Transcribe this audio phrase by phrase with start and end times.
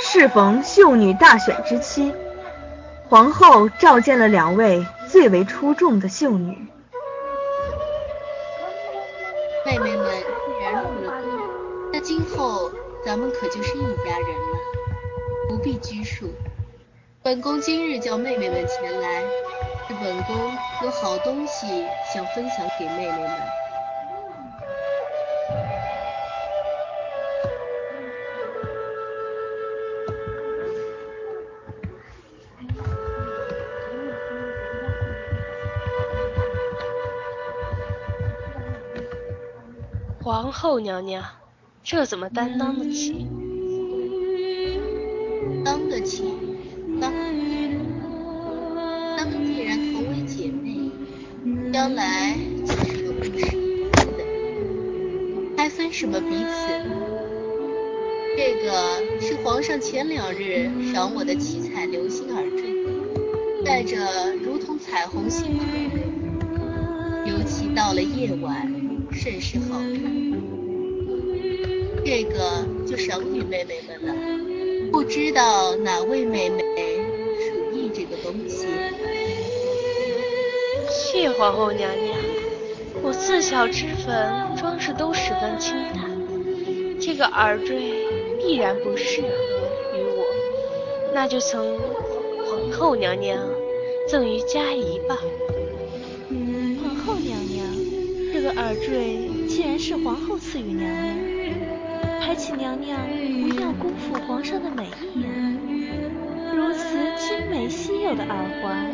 [0.00, 2.14] 适逢秀女大选之期，
[3.08, 6.66] 皇后召见了两位最为出众的秀女。
[9.66, 10.06] 妹妹们
[10.46, 12.70] 既然入了宫，那今后
[13.04, 14.58] 咱们可就是一家人了，
[15.48, 16.32] 不必拘束。
[17.22, 19.20] 本宫今日叫妹妹们前来，
[19.86, 20.34] 是本宫
[20.82, 23.30] 有好东西想分享给妹妹们。
[40.28, 41.24] 皇后娘娘，
[41.82, 43.26] 这怎么担当得起？
[45.64, 46.22] 当得起，
[47.00, 47.10] 当
[49.16, 50.90] 咱们既然同为姐妹，
[51.72, 53.58] 将来就是有共生
[54.18, 56.68] 的，还分什么彼此？
[58.36, 63.96] 这个是皇上前两日赏我的七彩流星耳坠，戴着
[64.44, 65.66] 如同彩虹星空，
[67.24, 68.87] 尤其到了夜晚。
[69.18, 70.40] 甚是好看，
[72.04, 74.14] 这个就赏与妹妹们了。
[74.92, 76.62] 不知道哪位妹妹
[77.40, 78.68] 属意这个东西？
[80.88, 82.16] 谢皇后娘娘，
[83.02, 86.08] 我自小脂粉装饰都十分清淡，
[87.00, 87.92] 这个耳坠
[88.38, 89.28] 必然不适合
[89.98, 90.24] 于我，
[91.12, 91.76] 那就从
[92.46, 93.36] 皇后娘娘
[94.08, 95.20] 赠于佳怡吧。
[98.58, 102.98] 耳坠既然是皇后赐予娘娘，还请娘娘
[103.48, 105.30] 不要辜负皇上的美意啊！
[106.52, 108.92] 如此精美稀有的耳环，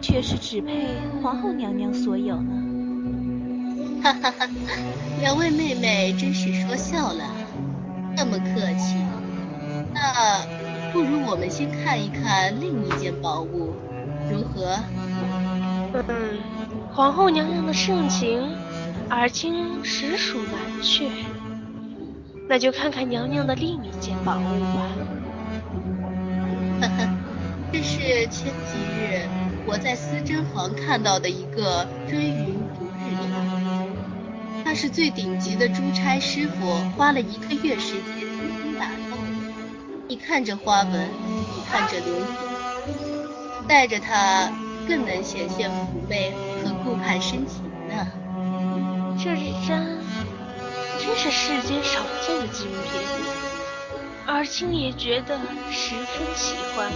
[0.00, 0.86] 却是只配
[1.20, 2.52] 皇后娘娘所有呢。
[4.00, 4.48] 哈哈哈，
[5.20, 7.24] 两位妹妹真是说笑了，
[8.16, 8.96] 那么客气。
[9.92, 10.46] 那
[10.92, 13.74] 不如我们先看一看另一件宝物，
[14.30, 14.78] 如何？
[16.06, 16.38] 嗯，
[16.92, 18.48] 皇后娘娘的盛情。
[19.10, 21.10] 尔卿实属难却，
[22.48, 24.88] 那就看看娘娘的另一件宝物吧。
[26.80, 27.08] 呵呵，
[27.72, 29.28] 这是前几日
[29.66, 33.92] 我在思贞房看到的一个追云逐日铃，
[34.64, 39.18] 那是最顶级的珠钗师傅花了一个月时间精心打造。
[40.06, 44.50] 你看这花纹，你看这流苏，戴着它
[44.86, 46.32] 更能显现妩媚
[46.62, 48.06] 和顾盼深情呢。
[49.22, 49.98] 这是真，
[50.98, 53.02] 真是世间少见的精品，
[54.26, 55.38] 尔卿也觉得
[55.70, 56.90] 十分喜欢。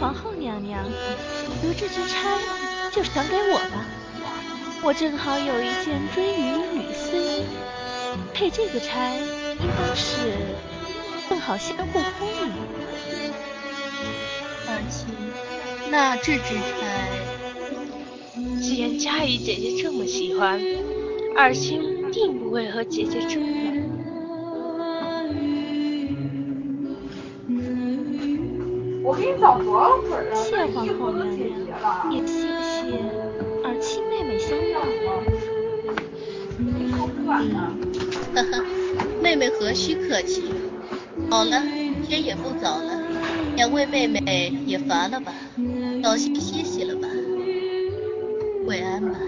[0.00, 0.84] 皇后娘娘，
[1.62, 2.36] 如这支钗
[2.90, 3.86] 就赏给我吧，
[4.82, 7.44] 我正好有一件追云缕丝衣，
[8.34, 10.56] 配这个钗应当是
[11.28, 12.50] 更好相互呼应。
[14.66, 15.06] 尔卿，
[15.88, 17.08] 那这支钗，
[18.60, 20.60] 既然佳怡姐姐这么喜欢。
[21.36, 23.48] 二卿定不会和姐姐争的。
[30.34, 32.98] 谢皇后娘娘，也谢谢
[33.62, 34.80] 二亲妹妹相让。
[38.34, 38.64] 呵呵，
[39.22, 40.44] 妹妹何须客气。
[41.30, 41.62] 好了，
[42.06, 43.02] 天也不早了，
[43.56, 45.32] 两位妹妹也乏了吧，
[46.02, 47.08] 早些歇息了吧。
[48.66, 49.18] 晚安吧。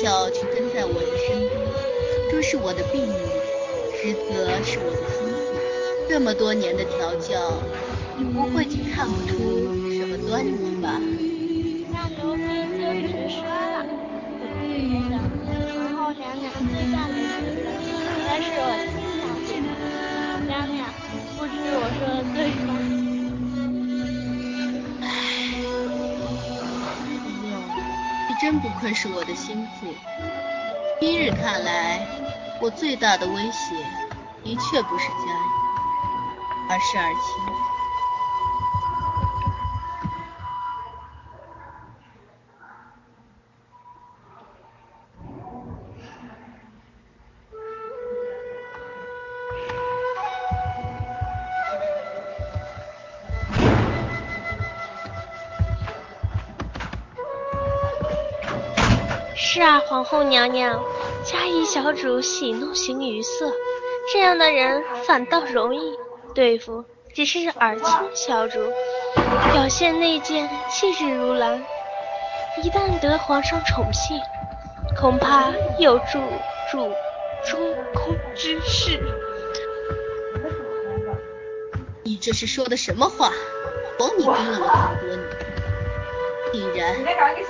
[0.00, 1.50] 打小就跟在我的身边，
[2.30, 3.12] 说是我的婢女，
[4.00, 5.52] 实则是我的心腹。
[6.08, 7.62] 这么多年的调教，
[8.16, 9.36] 你不会竟看不出
[9.92, 10.98] 什么端倪吧？
[11.92, 12.40] 那奴婢
[12.80, 13.84] 就直说了，
[14.40, 14.72] 我觉
[15.10, 18.72] 得皇后娘娘最赞美之人，应该是我
[28.50, 29.94] 真不愧是我的心腹。
[31.00, 32.04] 今日看来，
[32.60, 33.76] 我最大的威胁，
[34.42, 35.40] 的确不是家人，
[36.68, 37.79] 而是尔晴。
[59.42, 60.84] 是啊，皇后娘娘，
[61.24, 63.50] 嘉怡小主喜怒形于色，
[64.12, 65.80] 这样的人反倒容易
[66.34, 66.84] 对付。
[67.14, 68.60] 只是尔清小主，
[69.52, 71.64] 表现内敛，气质如兰，
[72.62, 74.20] 一旦得皇上宠幸，
[74.94, 76.20] 恐怕有助
[76.70, 76.92] 助
[77.42, 79.00] 中空之势。
[82.02, 83.32] 你这是说的什么话？
[83.98, 85.18] 枉你跟了我这么多年，
[86.52, 86.96] 竟然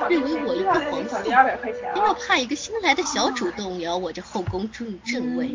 [0.09, 1.19] 认为我一个皇后
[1.95, 5.47] 还要怕一个新来的小主动摇我这后宫正正位？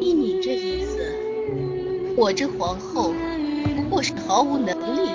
[0.00, 1.14] 依你这意思，
[2.16, 3.12] 我这皇后
[3.76, 5.10] 不过是毫无能力、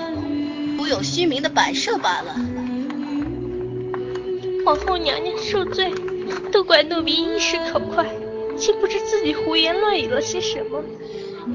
[0.78, 2.36] 徒有虚名的摆设罢了。
[4.64, 5.92] 皇后娘娘恕罪，
[6.52, 8.06] 都怪奴婢一时口快，
[8.58, 10.84] 竟不知自己胡言乱语了些什么。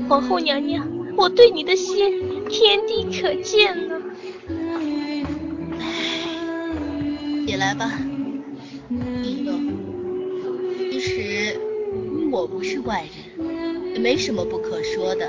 [0.09, 4.00] 皇后娘娘，我对你的心天地可见呢。
[7.50, 7.91] 起来吧，
[8.88, 9.52] 李洛。
[10.93, 11.58] 其实
[12.31, 13.05] 我不是外
[13.37, 15.29] 人，也没什么不可说的。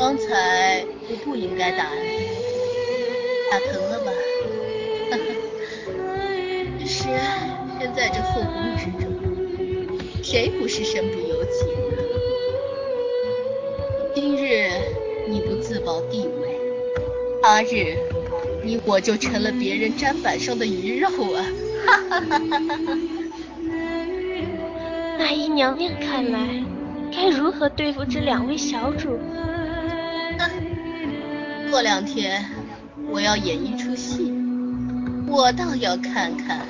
[0.00, 2.26] 刚才我不应该打你，
[3.52, 4.10] 打疼了吧？
[5.12, 5.22] 哈哈。
[6.80, 9.06] 只是身在这后宫之中，
[10.24, 12.02] 谁不是身不由己呢？
[14.12, 14.72] 今日
[15.28, 16.58] 你不自保地位，
[17.40, 17.96] 他日
[18.66, 21.46] 你我就成了别人砧板上的鱼肉啊！
[21.86, 22.98] 哈哈哈哈哈哈！
[25.18, 26.64] 那依娘娘看来，
[27.14, 29.20] 该如何对付这两位小主？
[31.70, 32.44] 过两天
[33.08, 34.32] 我要演一出戏，
[35.28, 36.66] 我倒要看看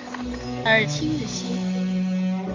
[0.66, 1.56] 尔清的心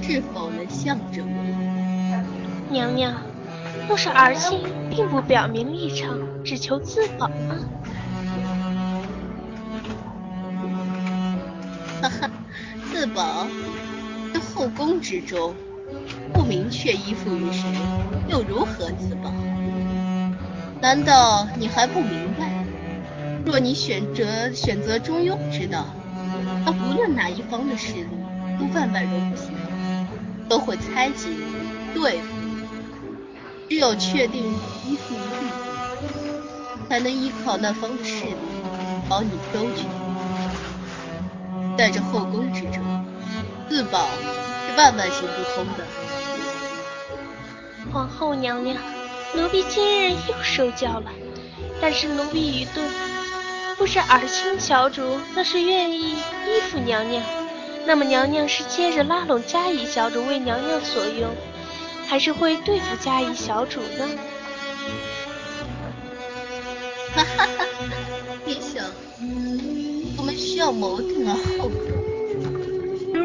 [0.04, 2.24] 是否能向着我。
[2.70, 3.16] 娘娘，
[3.88, 4.60] 若是尔清
[4.92, 7.58] 并不表明立场，只求自保呢？
[14.62, 15.56] 后宫之中，
[16.32, 17.68] 不明确依附于谁，
[18.28, 19.34] 又如何自保？
[20.80, 22.64] 难道你还不明白？
[23.44, 25.88] 若你选择选择中庸之道，
[26.64, 28.10] 那无论哪一方的势力
[28.60, 29.46] 都万万容不下，
[30.48, 31.30] 都会猜忌，
[31.96, 32.28] 对付。
[33.68, 34.44] 只有确定
[34.86, 38.36] 依附于你，才能依靠那方的势力
[39.10, 39.88] 保你周全。
[41.76, 42.84] 在这后宫之中，
[43.68, 44.08] 自保
[44.72, 45.86] 是万万行不通的。
[47.92, 48.78] 皇后娘娘，
[49.36, 51.12] 奴婢今日又受教了。
[51.82, 52.88] 但是奴婢愚钝，
[53.78, 57.24] 不是尔清小主，那是愿意依附娘娘。
[57.86, 61.30] 那么娘娘是接着拉拢嘉怡小主为娘娘所用，
[62.08, 64.10] 还是会对付嘉怡小主呢？
[67.14, 67.66] 哈哈哈！
[68.46, 68.84] 陛下，
[70.18, 72.01] 我们需要谋定而后动。
[72.01, 72.01] 如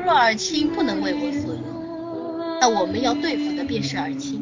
[0.07, 4.41] 若尔清不能为我所用，那我们要对付的便是尔清。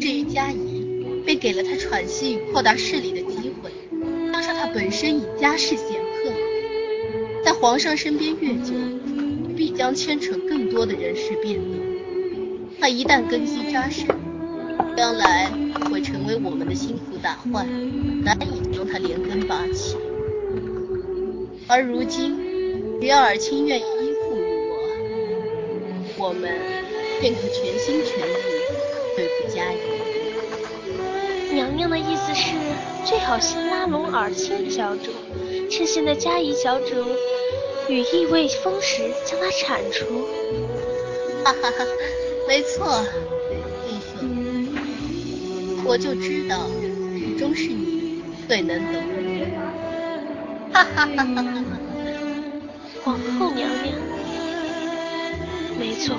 [0.00, 3.70] 至于嘉怡，便给了他喘息与扩大势力的机会，
[4.32, 6.32] 加上他本身以家世显赫，
[7.44, 8.74] 在皇上身边越久，
[9.56, 11.70] 必将牵扯更多的人事变动。
[12.80, 14.04] 他一旦根基扎实，
[14.96, 15.48] 将来
[15.88, 17.68] 会成为我们的心腹大患，
[18.24, 19.96] 难以将他连根拔起。
[21.68, 22.36] 而如今，
[23.00, 24.13] 只要尔清愿意依
[26.24, 26.50] 我，们
[27.20, 28.32] 便可全心全意
[29.14, 29.76] 对付嘉怡。
[31.52, 32.54] 娘娘的意思是，
[33.04, 35.12] 最好先拉拢尔清小主，
[35.70, 36.94] 趁现在嘉怡小主
[37.90, 40.26] 羽翼未丰时，将她铲除。
[41.44, 41.84] 哈哈哈，
[42.48, 43.04] 没错，
[43.86, 44.24] 弟兄，
[45.84, 46.70] 我就知道，
[47.18, 49.10] 始终是你最能懂我。
[50.72, 51.54] 哈哈哈哈哈！
[53.04, 53.94] 皇后娘娘，
[55.78, 56.16] 没错，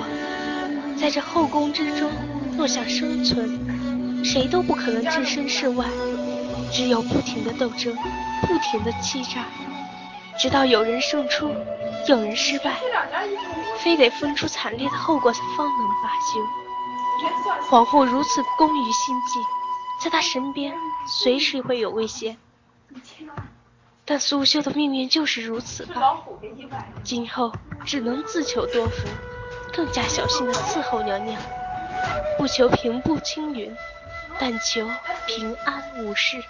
[0.98, 2.10] 在这后宫之中，
[2.56, 5.86] 若想生存，谁都不可能置身事外，
[6.72, 7.96] 只有不停的斗争，
[8.42, 9.44] 不停的欺诈，
[10.38, 11.54] 直到有人胜出，
[12.08, 12.76] 有人失败，
[13.78, 16.40] 非得分出惨烈的后果，才方能罢休。
[17.68, 19.40] 皇后如此工于心计，
[20.04, 20.74] 在她身边
[21.06, 22.36] 随时会有危险。
[24.04, 26.18] 但苏修的命运就是如此吧，
[27.02, 27.52] 今后
[27.84, 29.08] 只能自求多福，
[29.76, 31.38] 更加小心的伺候娘娘，
[32.38, 33.76] 不求平步青云，
[34.38, 34.88] 但求
[35.26, 36.42] 平安无事。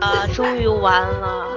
[0.00, 1.53] 啊，终于完了。